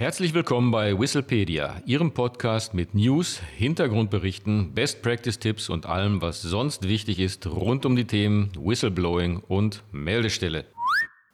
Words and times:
Herzlich 0.00 0.32
willkommen 0.32 0.70
bei 0.70 0.98
Whistlepedia, 0.98 1.82
Ihrem 1.84 2.12
Podcast 2.14 2.72
mit 2.72 2.94
News, 2.94 3.38
Hintergrundberichten, 3.58 4.72
Best 4.72 5.02
Practice 5.02 5.38
Tipps 5.38 5.68
und 5.68 5.84
allem, 5.84 6.22
was 6.22 6.40
sonst 6.40 6.88
wichtig 6.88 7.18
ist 7.18 7.46
rund 7.46 7.84
um 7.84 7.96
die 7.96 8.06
Themen 8.06 8.50
Whistleblowing 8.58 9.42
und 9.46 9.82
Meldestelle. 9.92 10.64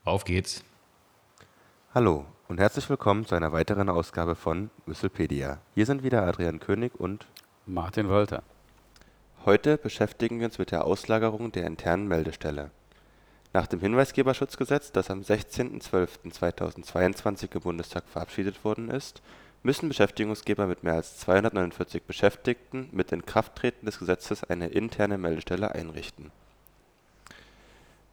Auf 0.02 0.24
geht's! 0.24 0.64
Hallo 1.94 2.24
und 2.48 2.58
herzlich 2.58 2.90
willkommen 2.90 3.24
zu 3.24 3.36
einer 3.36 3.52
weiteren 3.52 3.88
Ausgabe 3.88 4.34
von 4.34 4.70
Whistlepedia. 4.86 5.60
Hier 5.76 5.86
sind 5.86 6.02
wieder 6.02 6.26
Adrian 6.26 6.58
König 6.58 6.92
und 6.98 7.24
Martin 7.66 8.08
Walter. 8.08 8.42
Heute 9.44 9.78
beschäftigen 9.78 10.40
wir 10.40 10.46
uns 10.46 10.58
mit 10.58 10.72
der 10.72 10.86
Auslagerung 10.86 11.52
der 11.52 11.68
internen 11.68 12.08
Meldestelle. 12.08 12.72
Nach 13.56 13.66
dem 13.66 13.80
Hinweisgeberschutzgesetz, 13.80 14.92
das 14.92 15.10
am 15.10 15.22
16.12.2022 15.22 17.54
im 17.54 17.60
Bundestag 17.62 18.04
verabschiedet 18.06 18.62
worden 18.66 18.90
ist, 18.90 19.22
müssen 19.62 19.88
Beschäftigungsgeber 19.88 20.66
mit 20.66 20.84
mehr 20.84 20.92
als 20.92 21.16
249 21.20 22.02
Beschäftigten 22.02 22.90
mit 22.92 23.12
Inkrafttreten 23.12 23.86
des 23.86 23.98
Gesetzes 23.98 24.44
eine 24.44 24.66
interne 24.66 25.16
Meldestelle 25.16 25.74
einrichten. 25.74 26.32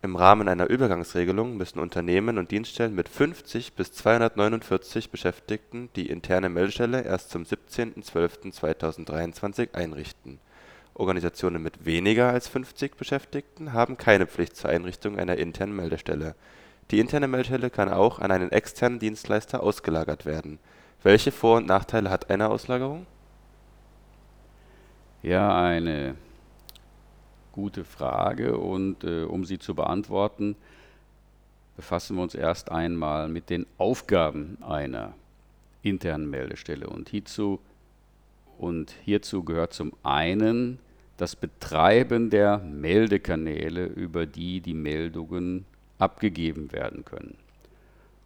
Im 0.02 0.16
Rahmen 0.16 0.48
einer 0.48 0.70
Übergangsregelung 0.70 1.58
müssen 1.58 1.80
Unternehmen 1.80 2.38
und 2.38 2.52
Dienststellen 2.52 2.96
mit 2.96 3.10
50 3.10 3.74
bis 3.74 3.92
249 3.92 5.10
Beschäftigten 5.10 5.90
die 5.98 6.08
interne 6.08 6.48
Meldestelle 6.48 7.02
erst 7.02 7.32
zum 7.32 7.44
17.12.2023 7.44 9.74
einrichten 9.74 10.40
Organisationen 10.96 11.62
mit 11.62 11.86
weniger 11.86 12.30
als 12.30 12.48
50 12.48 12.96
Beschäftigten 12.96 13.74
haben 13.74 13.98
keine 13.98 14.28
Pflicht 14.28 14.56
zur 14.56 14.70
Einrichtung 14.70 15.18
einer 15.18 15.38
internen 15.38 15.76
Meldestelle. 15.76 16.36
Die 16.92 17.00
interne 17.00 17.28
Meldestelle 17.28 17.70
kann 17.70 17.90
auch 17.90 18.20
an 18.20 18.32
einen 18.32 18.52
externen 18.52 19.00
Dienstleister 19.00 19.64
ausgelagert 19.64 20.26
werden. 20.26 20.60
Welche 21.02 21.32
Vor 21.32 21.58
und 21.58 21.68
Nachteile 21.68 22.10
hat 22.10 22.30
eine 22.30 22.50
Auslagerung? 22.50 23.06
Ja, 25.24 25.60
eine 25.62 26.16
gute 27.52 27.86
Frage 27.86 28.58
und 28.58 29.04
äh, 29.04 29.24
um 29.24 29.46
sie 29.46 29.60
zu 29.60 29.74
beantworten, 29.76 30.56
befassen 31.76 32.18
wir 32.18 32.24
uns 32.24 32.36
erst 32.36 32.72
einmal 32.72 33.30
mit 33.30 33.50
den 33.50 33.66
Aufgaben 33.78 34.58
einer 34.62 35.14
internen 35.82 36.30
Meldestelle 36.30 36.88
und 36.88 37.10
hierzu 37.10 37.60
und 38.58 38.96
hierzu 39.04 39.44
gehört 39.44 39.74
zum 39.74 39.94
einen 40.04 40.80
das 41.18 41.36
Betreiben 41.36 42.30
der 42.30 42.58
Meldekanäle, 42.60 43.86
über 43.86 44.26
die 44.26 44.62
die 44.62 44.74
Meldungen 44.74 45.66
abgegeben 46.00 46.72
werden 46.72 47.06
können. 47.06 47.36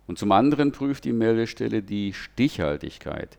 Und 0.08 0.18
zum 0.18 0.32
anderen 0.32 0.72
prüft 0.72 1.04
die 1.04 1.14
Meldestelle 1.14 1.82
die 1.84 2.14
Stichhaltigkeit 2.14 3.38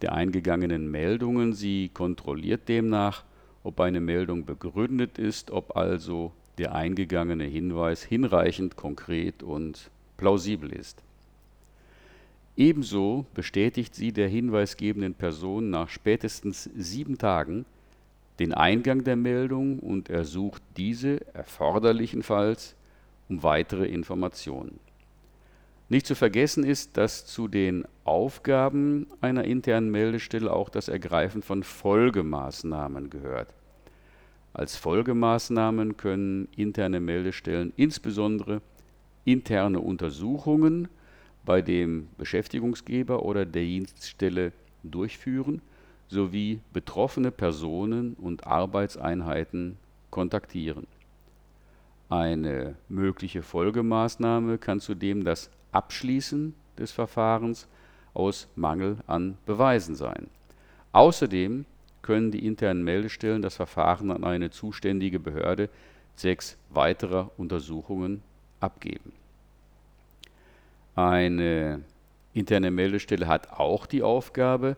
der 0.00 0.12
eingegangenen 0.12 0.90
Meldungen. 0.90 1.52
Sie 1.52 1.90
kontrolliert 1.92 2.68
demnach, 2.68 3.24
ob 3.62 3.80
eine 3.80 4.00
Meldung 4.00 4.46
begründet 4.46 5.18
ist, 5.18 5.50
ob 5.50 5.76
also 5.76 6.32
der 6.56 6.74
eingegangene 6.74 7.44
Hinweis 7.44 8.02
hinreichend 8.02 8.76
konkret 8.76 9.42
und 9.42 9.90
plausibel 10.16 10.72
ist. 10.72 11.02
Ebenso 12.56 13.26
bestätigt 13.34 13.94
sie 13.94 14.12
der 14.12 14.28
hinweisgebenden 14.28 15.14
Person 15.14 15.70
nach 15.70 15.88
spätestens 15.88 16.68
sieben 16.76 17.18
Tagen 17.18 17.66
den 18.38 18.54
Eingang 18.54 19.04
der 19.04 19.16
Meldung 19.16 19.78
und 19.80 20.10
ersucht 20.10 20.62
diese 20.76 21.20
erforderlichenfalls 21.34 22.76
um 23.28 23.42
weitere 23.42 23.86
Informationen. 23.86 24.80
Nicht 25.90 26.06
zu 26.06 26.14
vergessen 26.14 26.64
ist, 26.64 26.96
dass 26.96 27.26
zu 27.26 27.48
den 27.48 27.84
Aufgaben 28.04 29.06
einer 29.20 29.44
internen 29.44 29.90
Meldestelle 29.90 30.52
auch 30.52 30.68
das 30.68 30.88
Ergreifen 30.88 31.42
von 31.42 31.62
Folgemaßnahmen 31.62 33.10
gehört. 33.10 33.48
Als 34.52 34.76
Folgemaßnahmen 34.76 35.96
können 35.96 36.48
interne 36.56 37.00
Meldestellen 37.00 37.72
insbesondere 37.76 38.60
interne 39.24 39.80
Untersuchungen 39.80 40.88
bei 41.44 41.62
dem 41.62 42.08
Beschäftigungsgeber 42.18 43.22
oder 43.22 43.46
der 43.46 43.62
Dienststelle 43.62 44.52
durchführen 44.82 45.62
sowie 46.08 46.60
betroffene 46.72 47.30
Personen 47.30 48.14
und 48.14 48.46
Arbeitseinheiten 48.46 49.76
kontaktieren. 50.10 50.86
Eine 52.08 52.76
mögliche 52.88 53.42
Folgemaßnahme 53.42 54.58
kann 54.58 54.80
zudem 54.80 55.24
das 55.24 55.50
Abschließen 55.72 56.54
des 56.78 56.92
Verfahrens 56.92 57.68
aus 58.14 58.48
Mangel 58.56 58.96
an 59.06 59.36
Beweisen 59.44 59.94
sein. 59.94 60.28
Außerdem 60.92 61.66
können 62.00 62.30
die 62.30 62.46
internen 62.46 62.82
Meldestellen 62.82 63.42
das 63.42 63.56
Verfahren 63.56 64.10
an 64.10 64.24
eine 64.24 64.50
zuständige 64.50 65.20
Behörde 65.20 65.68
zwecks 66.16 66.56
weiterer 66.70 67.30
Untersuchungen 67.36 68.22
abgeben 68.60 69.12
eine 70.98 71.80
interne 72.34 72.72
Meldestelle 72.72 73.28
hat 73.28 73.52
auch 73.52 73.86
die 73.86 74.02
Aufgabe, 74.02 74.76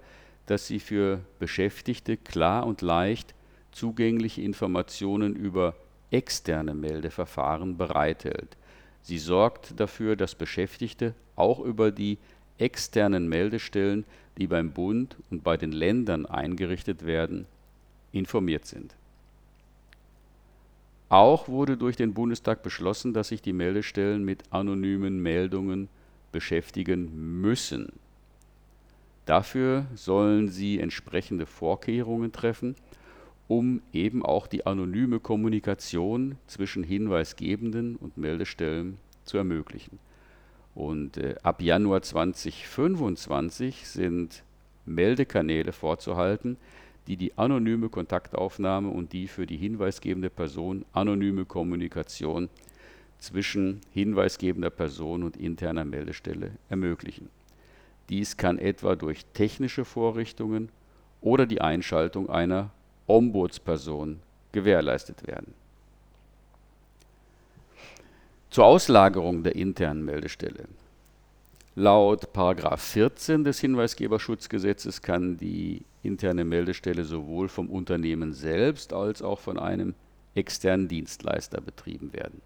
dass 0.50 0.66
sie 0.66 0.81
für 0.81 1.21
Beschäftigte 1.38 2.16
klar 2.16 2.66
und 2.66 2.83
leicht 2.83 3.37
zugängliche 3.71 4.43
Informationen 4.43 5.37
über 5.37 5.77
externe 6.11 6.75
Meldeverfahren 6.75 7.77
bereithält. 7.77 8.56
Sie 9.00 9.19
sorgt 9.19 9.78
dafür, 9.78 10.16
dass 10.16 10.34
Beschäftigte 10.34 11.15
auch 11.37 11.60
über 11.60 11.93
die 11.93 12.19
externen 12.59 13.28
Meldestellen, 13.28 14.05
die 14.39 14.49
beim 14.49 14.72
Bund 14.72 15.16
und 15.31 15.44
bei 15.44 15.56
den 15.56 15.71
Ländern 15.71 16.27
eingerichtet 16.27 17.06
werden, 17.06 17.47
informiert 18.10 18.66
sind. 18.66 18.97
Auch 21.10 21.47
wurde 21.47 21.77
durch 21.77 21.94
den 21.94 22.12
Bundestag 22.12 22.65
beschlossen, 22.65 23.15
dass 23.15 23.28
sich 23.28 23.41
die 23.41 23.53
Meldestellen 23.53 24.25
mit 24.25 24.43
anonymen 24.50 25.22
Meldungen 25.22 25.89
beschäftigen 26.33 27.41
müssen. 27.41 27.93
Dafür 29.27 29.87
sollen 29.95 30.49
sie 30.49 30.81
entsprechende 30.81 31.47
Vorkehrungen 31.47 32.33
treffen, 32.33 32.75
um 33.49 33.83
eben 33.93 34.25
auch 34.25 34.47
die 34.47 34.67
anonyme 34.67 35.21
Kommunikation 35.21 36.37
zwischen 36.47 36.85
Hinweisgebenden 36.85 37.97
und 37.97 38.17
Meldestellen 38.17 38.99
zu 39.25 39.39
ermöglichen. 39.39 39.99
Und 40.75 41.17
äh, 41.17 41.35
ab 41.43 41.61
Januar 41.61 42.03
2025 42.03 43.89
sind 43.89 44.45
Meldekanäle 44.87 45.73
vorzuhalten, 45.73 46.57
die 47.07 47.17
die 47.17 47.37
anonyme 47.37 47.89
Kontaktaufnahme 47.89 48.89
und 48.89 49.13
die 49.13 49.27
für 49.27 49.47
die 49.47 49.57
hinweisgebende 49.57 50.31
Person 50.31 50.85
anonyme 50.93 51.45
Kommunikation 51.45 52.49
zwischen 53.19 53.81
hinweisgebender 53.93 54.71
Person 54.71 55.23
und 55.25 55.37
interner 55.37 55.85
Meldestelle 55.85 56.53
ermöglichen. 56.69 57.29
Dies 58.10 58.37
kann 58.37 58.59
etwa 58.59 58.97
durch 58.97 59.25
technische 59.34 59.84
Vorrichtungen 59.84 60.69
oder 61.21 61.47
die 61.47 61.60
Einschaltung 61.60 62.28
einer 62.28 62.71
Ombudsperson 63.06 64.19
gewährleistet 64.53 65.26
werden. 65.26 65.54
Zur 68.50 68.65
Auslagerung 68.65 69.44
der 69.44 69.54
internen 69.54 70.04
Meldestelle. 70.04 70.65
Laut 71.76 72.28
14 72.34 73.44
des 73.44 73.60
Hinweisgeberschutzgesetzes 73.60 75.03
kann 75.03 75.37
die 75.37 75.82
interne 76.03 76.44
Meldestelle 76.44 77.04
sowohl 77.04 77.48
vom 77.48 77.71
Unternehmen 77.71 78.32
selbst 78.32 78.92
als 78.92 79.22
auch 79.22 79.38
von 79.38 79.56
einem 79.56 79.94
externen 80.34 80.88
Dienstleister 80.88 81.60
betrieben 81.60 82.12
werden. 82.12 82.41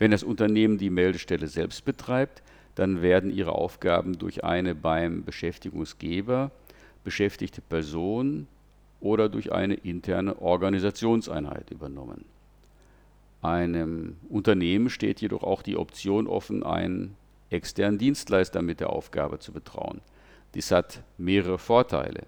Wenn 0.00 0.10
das 0.10 0.24
Unternehmen 0.24 0.78
die 0.78 0.90
Meldestelle 0.90 1.46
selbst 1.46 1.84
betreibt, 1.84 2.42
dann 2.74 3.02
werden 3.02 3.30
ihre 3.30 3.52
Aufgaben 3.52 4.18
durch 4.18 4.44
eine 4.44 4.74
beim 4.74 5.24
Beschäftigungsgeber 5.24 6.50
beschäftigte 7.04 7.60
Person 7.60 8.48
oder 9.00 9.28
durch 9.28 9.52
eine 9.52 9.74
interne 9.74 10.40
Organisationseinheit 10.40 11.70
übernommen. 11.70 12.24
Einem 13.42 14.16
Unternehmen 14.30 14.88
steht 14.88 15.20
jedoch 15.20 15.42
auch 15.42 15.62
die 15.62 15.76
Option 15.76 16.26
offen, 16.26 16.62
einen 16.62 17.14
externen 17.50 17.98
Dienstleister 17.98 18.62
mit 18.62 18.80
der 18.80 18.90
Aufgabe 18.90 19.38
zu 19.38 19.52
betrauen. 19.52 20.00
Dies 20.54 20.70
hat 20.70 21.02
mehrere 21.18 21.58
Vorteile. 21.58 22.22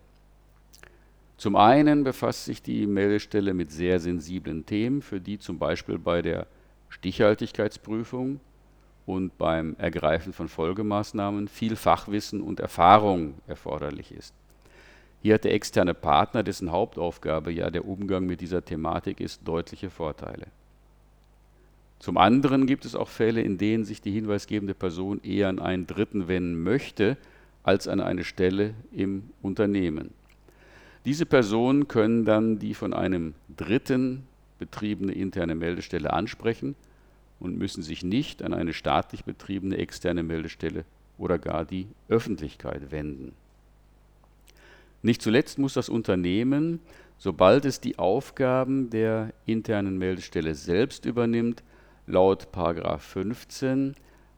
Zum 1.39 1.57
einen 1.57 2.05
befasst 2.05 2.45
sich 2.45 2.63
die 2.63 2.87
Meldestelle 2.87 3.55
mit 3.55 3.71
sehr 3.71 3.99
sensiblen 4.01 4.67
Themen, 4.67 5.01
für 5.01 5.21
die 5.21 5.39
zum 5.39 5.59
Beispiel 5.59 5.99
bei 5.99 6.23
der 6.23 6.47
Stichhaltigkeitsprüfung 6.89 8.41
und 9.07 9.39
beim 9.39 9.77
Ergreifen 9.79 10.33
von 10.33 10.49
Folgemaßnahmen 10.49 11.49
viel 11.49 11.77
Fachwissen 11.77 12.43
und 12.43 12.61
Erfahrung 12.61 13.35
erforderlich 13.47 14.13
ist. 14.13 14.35
Hier 15.23 15.35
hat 15.35 15.45
der 15.45 15.55
externe 15.55 15.95
Partner, 15.95 16.43
dessen 16.43 16.71
Hauptaufgabe 16.71 17.53
ja 17.53 17.71
der 17.71 17.87
Umgang 17.87 18.27
mit 18.27 18.41
dieser 18.41 18.65
Thematik 18.65 19.21
ist, 19.21 19.47
deutliche 19.47 19.91
Vorteile. 19.91 20.49
Zum 21.99 22.19
anderen 22.19 22.67
gibt 22.67 22.85
es 22.85 22.95
auch 22.95 23.09
Fälle, 23.09 23.41
in 23.41 23.57
denen 23.57 23.85
sich 23.85 24.03
die 24.03 24.13
hinweisgebende 24.13 24.75
Person 24.75 25.21
eher 25.23 25.49
an 25.49 25.59
einen 25.59 25.87
Dritten 25.87 26.29
wenden 26.29 26.63
möchte, 26.63 27.17
als 27.63 27.89
an 27.89 28.01
eine 28.01 28.25
Stelle 28.25 28.75
im 28.93 29.31
Unternehmen. 29.41 30.11
Diese 31.05 31.27
Personen 31.27 31.89
können 31.89 32.25
dann 32.25 32.59
die 32.59 32.75
von 32.75 32.93
einem 32.93 33.35
Dritten 33.57 34.27
betriebene 34.59 35.13
interne 35.13 35.55
Meldestelle 35.55 36.13
ansprechen 36.13 36.75
und 37.41 37.59
müssen 37.59 37.83
sich 37.83 38.03
nicht 38.03 38.43
an 38.43 38.55
eine 38.55 38.73
staatlich 38.73 39.25
betriebene 39.25 39.77
externe 39.77 40.23
Meldestelle 40.23 40.85
oder 41.19 41.39
gar 41.39 41.65
die 41.65 41.87
Öffentlichkeit 42.09 42.91
wenden. 42.91 43.33
Nicht 45.03 45.23
zuletzt 45.23 45.59
muss 45.59 45.75
das 45.75 45.89
Unternehmen, 45.89 46.81
sobald 47.19 47.65
es 47.65 47.81
die 47.81 47.99
Aufgaben 47.99 48.91
der 48.91 49.33
internen 49.45 49.99
Meldestelle 49.99 50.55
selbst 50.55 51.05
übernimmt, 51.05 51.63
laut 52.07 52.49
15 52.53 53.95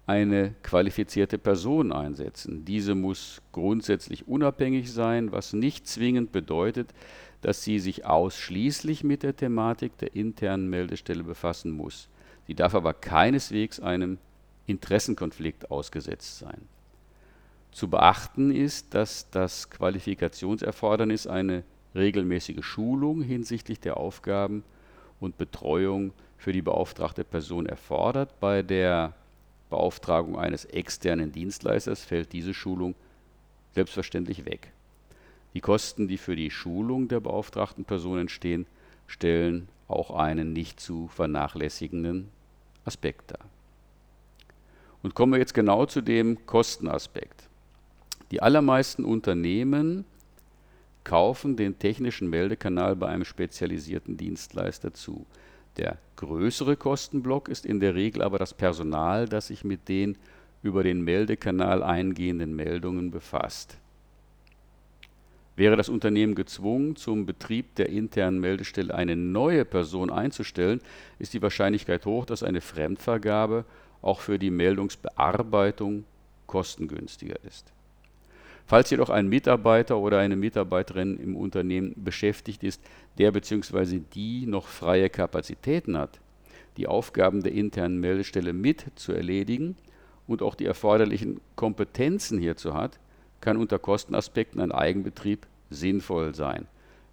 eine 0.06 0.54
qualifizierte 0.62 1.36
Person 1.36 1.92
einsetzen. 1.92 2.64
Diese 2.64 2.94
muss 2.94 3.42
grundsätzlich 3.52 4.26
unabhängig 4.26 4.90
sein, 4.90 5.32
was 5.32 5.52
nicht 5.52 5.86
zwingend 5.86 6.32
bedeutet, 6.32 6.94
dass 7.42 7.62
sie 7.62 7.78
sich 7.78 8.06
ausschließlich 8.06 9.04
mit 9.04 9.22
der 9.22 9.36
Thematik 9.36 9.96
der 9.98 10.14
internen 10.14 10.70
Meldestelle 10.70 11.24
befassen 11.24 11.70
muss. 11.72 12.08
Sie 12.48 12.54
darf 12.54 12.74
aber 12.74 12.94
keineswegs 12.94 13.78
einem 13.78 14.16
Interessenkonflikt 14.66 15.70
ausgesetzt 15.70 16.38
sein. 16.38 16.62
Zu 17.72 17.88
beachten 17.90 18.50
ist, 18.50 18.94
dass 18.94 19.28
das 19.30 19.68
Qualifikationserfordernis 19.68 21.26
eine 21.26 21.62
regelmäßige 21.94 22.64
Schulung 22.64 23.20
hinsichtlich 23.20 23.80
der 23.80 23.98
Aufgaben 23.98 24.64
und 25.20 25.36
Betreuung 25.36 26.12
für 26.38 26.54
die 26.54 26.62
beauftragte 26.62 27.22
Person 27.22 27.66
erfordert. 27.66 28.40
Bei 28.40 28.62
der 28.62 29.12
Beauftragung 29.68 30.38
eines 30.38 30.64
externen 30.64 31.32
Dienstleisters 31.32 32.02
fällt 32.02 32.32
diese 32.32 32.54
Schulung 32.54 32.94
selbstverständlich 33.74 34.46
weg. 34.46 34.72
Die 35.52 35.60
Kosten, 35.60 36.08
die 36.08 36.16
für 36.16 36.34
die 36.34 36.50
Schulung 36.50 37.08
der 37.08 37.20
beauftragten 37.20 37.84
Person 37.84 38.18
entstehen, 38.18 38.66
stellen 39.06 39.68
auch 39.86 40.10
einen 40.10 40.54
nicht 40.54 40.80
zu 40.80 41.08
vernachlässigenden 41.08 42.30
Aspekt 42.88 43.30
dar. 43.30 43.46
Und 45.02 45.14
kommen 45.14 45.32
wir 45.32 45.38
jetzt 45.38 45.54
genau 45.54 45.86
zu 45.86 46.00
dem 46.00 46.44
Kostenaspekt. 46.46 47.48
Die 48.32 48.42
allermeisten 48.42 49.04
Unternehmen 49.04 50.04
kaufen 51.04 51.56
den 51.56 51.78
technischen 51.78 52.28
Meldekanal 52.28 52.96
bei 52.96 53.08
einem 53.08 53.24
spezialisierten 53.24 54.16
Dienstleister 54.16 54.92
zu. 54.92 55.24
Der 55.76 55.96
größere 56.16 56.76
Kostenblock 56.76 57.48
ist 57.48 57.64
in 57.64 57.78
der 57.80 57.94
Regel 57.94 58.22
aber 58.22 58.38
das 58.38 58.52
Personal, 58.52 59.26
das 59.28 59.46
sich 59.46 59.64
mit 59.64 59.88
den 59.88 60.18
über 60.62 60.82
den 60.82 61.02
Meldekanal 61.02 61.82
eingehenden 61.82 62.56
Meldungen 62.56 63.10
befasst. 63.10 63.78
Wäre 65.58 65.74
das 65.74 65.88
Unternehmen 65.88 66.36
gezwungen, 66.36 66.94
zum 66.94 67.26
Betrieb 67.26 67.74
der 67.74 67.88
internen 67.88 68.38
Meldestelle 68.38 68.94
eine 68.94 69.16
neue 69.16 69.64
Person 69.64 70.08
einzustellen, 70.08 70.80
ist 71.18 71.34
die 71.34 71.42
Wahrscheinlichkeit 71.42 72.06
hoch, 72.06 72.26
dass 72.26 72.44
eine 72.44 72.60
Fremdvergabe 72.60 73.64
auch 74.00 74.20
für 74.20 74.38
die 74.38 74.52
Meldungsbearbeitung 74.52 76.04
kostengünstiger 76.46 77.34
ist. 77.44 77.72
Falls 78.66 78.88
jedoch 78.90 79.10
ein 79.10 79.26
Mitarbeiter 79.26 79.98
oder 79.98 80.20
eine 80.20 80.36
Mitarbeiterin 80.36 81.18
im 81.18 81.34
Unternehmen 81.34 81.92
beschäftigt 81.96 82.62
ist, 82.62 82.80
der 83.18 83.32
bzw. 83.32 83.98
die 84.14 84.46
noch 84.46 84.68
freie 84.68 85.10
Kapazitäten 85.10 85.98
hat, 85.98 86.20
die 86.76 86.86
Aufgaben 86.86 87.42
der 87.42 87.50
internen 87.50 87.98
Meldestelle 87.98 88.52
mit 88.52 88.86
zu 88.94 89.10
erledigen 89.10 89.74
und 90.28 90.40
auch 90.40 90.54
die 90.54 90.66
erforderlichen 90.66 91.40
Kompetenzen 91.56 92.38
hierzu 92.38 92.74
hat, 92.74 93.00
kann 93.40 93.56
unter 93.56 93.78
Kostenaspekten 93.78 94.60
ein 94.60 94.72
Eigenbetrieb 94.72 95.46
sinnvoll 95.70 96.34
sein. 96.34 96.66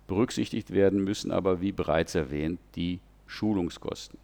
Berücksichtigt 0.08 0.72
werden 0.72 1.04
müssen 1.04 1.32
aber, 1.32 1.62
wie 1.62 1.72
bereits 1.72 2.16
erwähnt, 2.16 2.60
die 2.76 3.00
Schulungskosten. 3.28 4.20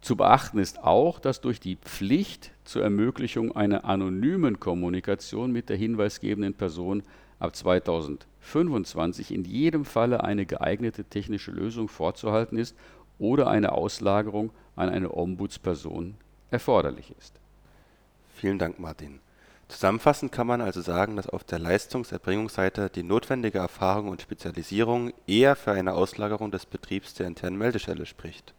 Zu 0.00 0.16
beachten 0.16 0.58
ist 0.58 0.84
auch, 0.84 1.18
dass 1.18 1.40
durch 1.40 1.58
die 1.58 1.76
Pflicht 1.76 2.52
zur 2.64 2.82
Ermöglichung 2.82 3.56
einer 3.56 3.84
anonymen 3.84 4.60
Kommunikation 4.60 5.50
mit 5.50 5.68
der 5.68 5.76
hinweisgebenden 5.76 6.54
Person 6.54 7.02
ab 7.38 7.56
2025 7.56 9.32
in 9.32 9.44
jedem 9.44 9.84
Falle 9.84 10.22
eine 10.22 10.46
geeignete 10.46 11.04
technische 11.04 11.50
Lösung 11.50 11.88
vorzuhalten 11.88 12.56
ist 12.56 12.76
oder 13.18 13.48
eine 13.48 13.72
Auslagerung 13.72 14.52
an 14.76 14.90
eine 14.90 15.12
Ombudsperson 15.12 16.14
erforderlich 16.50 17.12
ist. 17.18 17.40
Vielen 18.36 18.58
Dank, 18.58 18.78
Martin. 18.78 19.20
Zusammenfassend 19.68 20.30
kann 20.30 20.46
man 20.46 20.60
also 20.60 20.80
sagen, 20.80 21.16
dass 21.16 21.28
auf 21.28 21.42
der 21.42 21.58
Leistungserbringungsseite 21.58 22.90
die 22.90 23.02
notwendige 23.02 23.58
Erfahrung 23.58 24.08
und 24.08 24.22
Spezialisierung 24.22 25.12
eher 25.26 25.56
für 25.56 25.72
eine 25.72 25.94
Auslagerung 25.94 26.50
des 26.50 26.66
Betriebs 26.66 27.14
der 27.14 27.26
internen 27.26 27.58
Meldestelle 27.58 28.06
spricht 28.06 28.54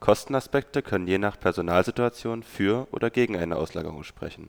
Kostenaspekte 0.00 0.80
können 0.80 1.08
je 1.08 1.18
nach 1.18 1.38
Personalsituation 1.38 2.42
für 2.42 2.86
oder 2.92 3.10
gegen 3.10 3.36
eine 3.36 3.56
Auslagerung 3.56 4.04
sprechen. 4.04 4.48